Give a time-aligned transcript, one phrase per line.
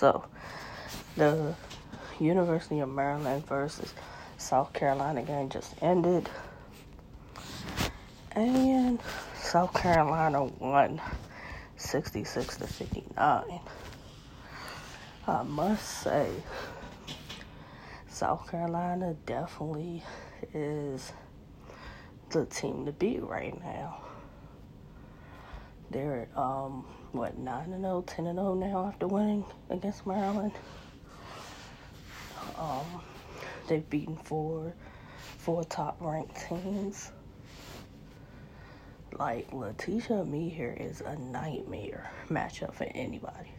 [0.00, 0.24] So,
[1.14, 1.54] the
[2.18, 3.92] University of Maryland versus
[4.38, 6.26] South Carolina game just ended.
[8.32, 8.98] And
[9.34, 11.02] South Carolina won
[11.76, 13.60] 66 to 59.
[15.26, 16.30] I must say,
[18.08, 20.02] South Carolina definitely
[20.54, 21.12] is
[22.30, 23.98] the team to beat right now.
[25.90, 30.52] They're um what 9 and 0, 10 and 0 now after winning against Maryland.
[32.56, 33.02] Um
[33.66, 34.72] they've beaten four
[35.38, 37.10] four top ranked teams.
[39.18, 43.52] Like Laeticia Amihere is a nightmare matchup for anybody.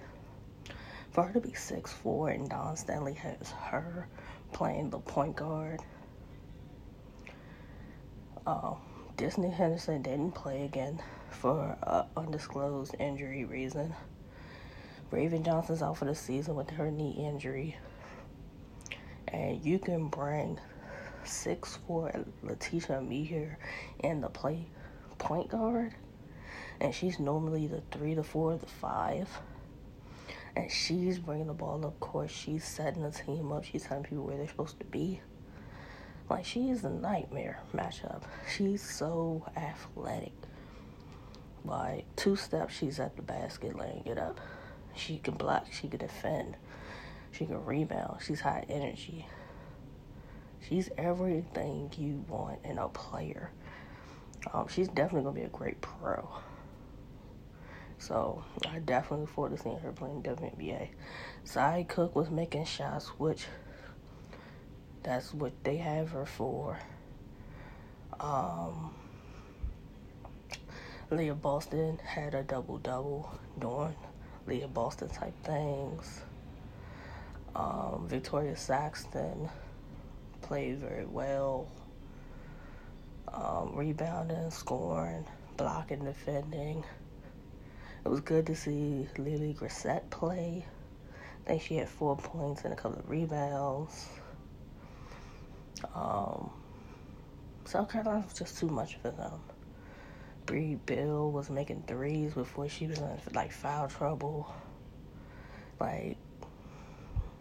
[1.12, 4.08] For her to be six four and Dawn Staley has her
[4.54, 5.82] playing the point guard.
[8.48, 8.78] Um,
[9.22, 11.00] Destiny Henderson didn't play again
[11.30, 13.94] for an undisclosed injury reason.
[15.12, 17.78] Raven Johnson's out for the season with her knee injury.
[19.28, 20.60] And you can bring
[21.24, 22.12] six four
[22.44, 23.58] Laeticia Amihere
[24.00, 24.66] in the play
[25.20, 25.94] point guard.
[26.80, 29.30] And she's normally the three, the four, the five.
[30.56, 32.32] And she's bringing the ball up court.
[32.32, 33.66] She's setting the team up.
[33.66, 35.22] She's telling people where they're supposed to be.
[36.32, 38.22] Like, she is a nightmare matchup.
[38.56, 40.32] She's so athletic.
[41.66, 44.40] Like, two steps, she's at the basket laying it up.
[44.96, 46.56] She can block, she can defend,
[47.32, 48.22] she can rebound.
[48.26, 49.28] She's high energy.
[50.70, 53.52] She's everything you want in a player.
[54.54, 56.30] Um, she's definitely to be a great pro.
[57.98, 60.92] So I definitely look forward to seeing her playing WNBA.
[61.46, 63.48] Zia Cooke was making shots, which
[65.04, 66.80] that's what they have her for.
[68.20, 68.94] Um,
[71.10, 73.96] Leah Boston had a double double doing
[74.48, 76.22] Leah Boston type things.
[77.56, 79.50] Um, Victoria Saxton
[80.42, 81.68] played very well.
[83.28, 85.26] Um, rebounding, scoring,
[85.58, 86.84] blocking, defending.
[88.04, 90.66] It was good to see LeLe Grissett play.
[91.46, 94.08] I think she had four points and a couple of rebounds.
[95.94, 96.52] Um,
[97.66, 99.40] South Carolina was just too much for them.
[100.46, 104.54] Brea Beal was making threes before she was in like foul trouble.
[105.80, 106.18] Like,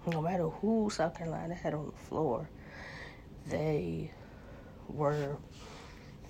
[0.07, 2.49] no matter who South Carolina had on the floor,
[3.47, 4.13] they
[4.89, 5.37] were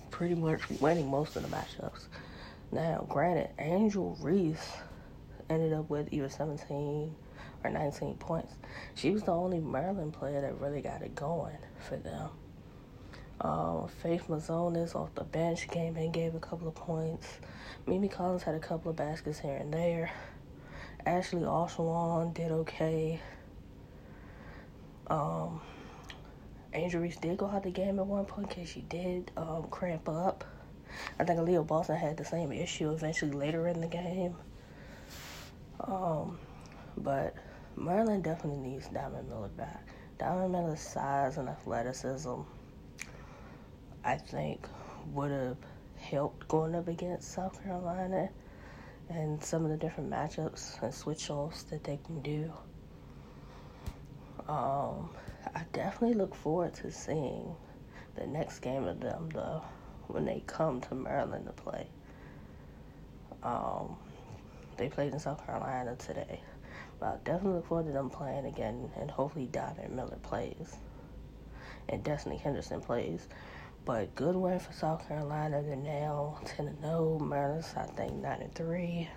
[0.09, 2.07] pretty much winning most of the matchups.
[2.71, 4.71] Now, granted, Angel Reese
[5.51, 7.13] ended up with either 17
[7.63, 8.53] or 19 points.
[8.95, 12.29] She was the only Maryland player that really got it going for them.
[13.41, 17.27] Um, Faith Masonius off the bench came in, gave a couple of points.
[17.87, 20.11] Mimi Collins had a couple of baskets here and there.
[21.05, 23.19] Ashley Owusu did okay.
[25.07, 25.59] Um,
[26.73, 30.07] Angel Reese did go out the game at one point because she did um, cramp
[30.07, 30.45] up.
[31.19, 34.35] I think Aliyah Boston had the same issue eventually later in the game.
[35.83, 36.37] Um,
[36.97, 37.35] but
[37.75, 39.87] Maryland definitely needs Diamond Miller back.
[40.19, 42.41] Diamond Miller's size and athleticism,
[44.03, 44.67] I think,
[45.13, 45.57] would have
[45.97, 48.29] helped going up against South Carolina
[49.09, 52.51] and some of the different matchups and switch offs that they can do.
[54.47, 55.09] Um,
[55.55, 57.55] I definitely look forward to seeing
[58.15, 59.63] the next game of them, though,
[60.07, 61.87] when they come to Maryland to play.
[63.43, 63.97] Um,
[64.77, 66.41] they played in South Carolina today.
[66.99, 70.75] But I definitely look forward to them playing again, and hopefully Diamond Miller plays.
[71.89, 73.27] And Destiny Henderson plays.
[73.83, 75.63] But good win for South Carolina.
[75.63, 77.19] They're now 10 0.
[77.19, 79.09] Maryland's, I think, 9 3.